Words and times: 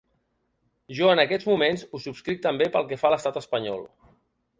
Jo 0.99 1.09
en 1.15 1.19
aquests 1.23 1.49
moments 1.49 1.83
ho 1.97 2.01
subscric 2.05 2.41
també 2.47 2.69
pel 2.77 2.89
que 2.93 2.99
fa 3.03 3.09
a 3.11 3.15
l’estat 3.15 3.39
espanyol. 3.43 3.85